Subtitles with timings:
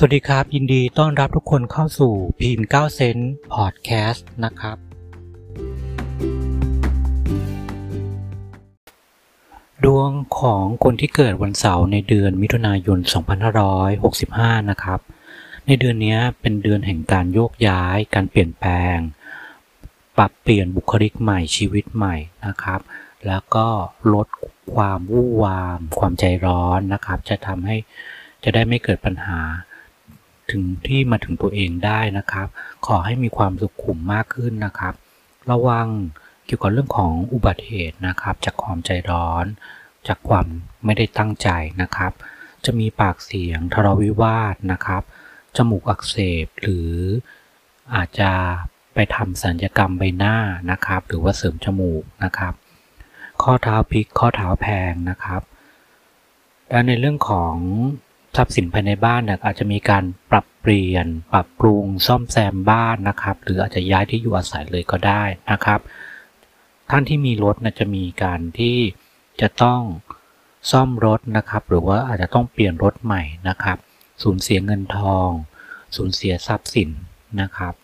[0.00, 3.16] สวัสดีครับ ยินดีต้อนรับทุกคนเข้าสู่พีม9เซน
[3.54, 4.76] พอดแคสต์นะครับ
[9.84, 12.98] ดวงของคนที่เกิดวันเสาร์ในเดือนมิถุนายน
[13.84, 15.00] 2565 นะครับ
[15.66, 18.96] ในเดือนนี้เป็นเดือนแห่งการโยกย้าย การเปลี่ยนแปลง
[20.18, 22.80] ปรับเปลี่ยนบุคลิกใหม่ชีวิตใหม่นะครับ
[23.26, 23.68] แล้วก็
[24.14, 24.28] ลด
[24.74, 27.76] ความวู่วาม ความใจร้อนนะครับ จะทำให้
[28.44, 29.40] จะได้ไม่เกิดปัญหา
[30.50, 32.48] ถึงที่มาถึงตัวเองได้นะครับ
[32.86, 34.94] ขอให้มีความสุขุมมากขึ้นนะครับ
[35.50, 35.88] ระวัง
[36.46, 39.44] เกี่ยวกับเรื่องของอุบัติเหตุนะครับ จากความใจร้อน
[40.08, 40.46] จากความ
[40.84, 41.48] ไม่ได้ตั้งใจ
[41.82, 42.12] นะครับ
[42.64, 45.02] จะมีปากเสียงทะเลาะวิวาทนะครับ
[45.56, 46.90] จมูกอักเสบหรือ
[47.94, 48.30] อาจจะ
[48.94, 50.36] ไปทำสัญญกรรมใบหน้า
[50.70, 52.54] นะครับ หรือว่าเสริมจมูกนะครับ
[53.42, 55.42] ข้อเท้าพลิกข้อเท้าแพงนะครับ
[56.68, 57.56] และในเรื่องของ
[58.36, 65.80] ทรัพย์สินภายในบ้านเนี่ยอาจจะมีการปรับเปลี่ยน ปรับปรุงซ่อมแซมบ้านนะครับ หรืออาจจะย้ายที่อยู่อาศัยเลยก็ได้นะครับ
[66.90, 68.78] ท่านที่มีรถนะจะมีการที่
[69.40, 69.80] จะต้อง
[70.70, 73.78] ซ่อมรถนะครับ หรือว่าอาจจะต้องเปลี่ยนรถใหม่นะครับ
[74.22, 75.30] สูญเสียเงินทอง
[75.96, 76.90] สูญเสียทรัพย์สิน
[77.40, 77.74] นะครับ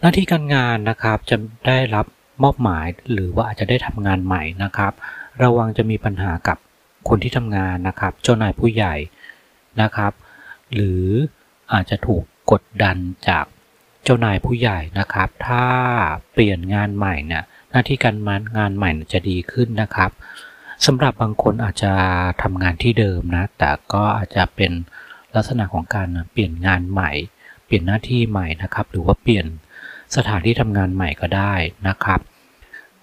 [0.00, 2.06] หน้าที่การงานนะครับจะได้รับ
[2.42, 4.92] มอบหมายหรือว่าอาจจะได้ทำงานใหม่นะครับ
[5.42, 6.58] ระวังจะมีปัญหากับ
[7.08, 8.94] คนที่ทำงานนะครับ เจ้านายผู้ใหญ่
[9.82, 10.12] นะครับ
[10.74, 11.04] หรือ
[11.72, 12.22] อาจจะถูก
[12.52, 12.96] กดดัน
[13.28, 13.44] จาก
[14.04, 15.66] เจ้านายผู้ใหญ่นะครับ ถ้า
[16.32, 18.16] เปลี่ยนงานใหม่เนี่ยหน้าที่การ
[18.58, 20.10] งานใหม่จะดีขึ้นนะครับ
[20.86, 21.92] สำหรับบางคนอาจจะ
[22.42, 24.72] ทำงานที่เดิมนะ แต่ก็อาจจะเป็น
[25.34, 27.10] ลักษณะของการเปลี่ยนงานใหม่
[27.64, 29.46] เปลี่ยนหน้าที่ใหม่นะครับ หรือว่าเปลี่ยน
[30.16, 31.54] สถานที่ทำงานใหม่ก็ได้
[31.88, 32.20] นะครับ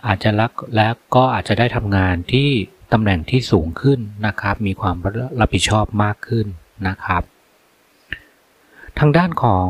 [0.05, 2.49] อาจจะรักและก็อาจจะได้ทำงานที่
[2.91, 4.95] ตำแหน่งที่สูงขึ้นนะครับ มีความ
[5.39, 6.45] รับผิดชอบมากขึ้น
[6.87, 7.23] นะครับ
[8.99, 9.67] ทางด้านของ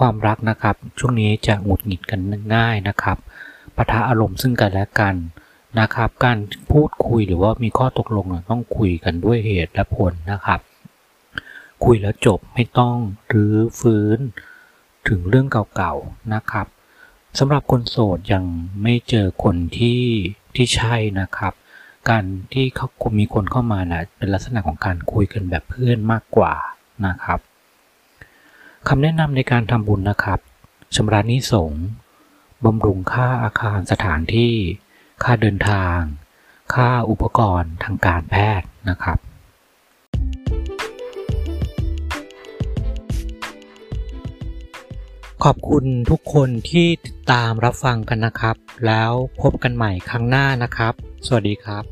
[0.00, 2.20] ความรักนะครับ ช่วงนี้จะหงุดหงิดกัน
[2.54, 3.18] ง่ายนะครับ
[3.76, 5.14] ปะทะอารมณ์ซึ่งกันและกัน
[5.80, 6.38] นะครับ การ
[6.72, 10.60] พูดคุยหรือว่ามีข้อตกลงต้องคุยกันด้วยเหตุและผลนะครับ
[11.84, 12.96] คุยแล้วจบไม่ต้อง
[13.32, 14.18] รื้อฟื้น
[15.08, 15.46] ถึงเรื่อง
[15.76, 16.66] เก่าๆนะครับ
[17.38, 18.44] สำหรับคนโสดยัง
[18.82, 20.02] ไม่เจอคนที่
[20.54, 21.52] ที่ใช่นะครับ
[22.10, 22.86] การที่เขา
[23.18, 26.54] มีคนเข้ามานะเป็นลักษณะของการคุยกันแบบเพื่อนมากกว่า
[27.06, 27.40] นะครับ
[28.88, 30.38] คำแนะนำในการทำบุญนะครับ
[30.94, 31.72] ชำระนิสง
[32.64, 34.54] บำรุงค่าอาคารสถานที่
[35.22, 35.98] ค่าเดินทาง
[36.74, 39.18] ค่าอุปกรณ์ทางการแพทย์นะครับ
[45.44, 49.10] ขอบคุณทุกคนที่ติดตามรับฟังกันนะครับ แล้ว
[49.40, 50.94] พบกันใหม่ครั้งหน้านะครับ
[51.26, 51.91] สวัสดีครับ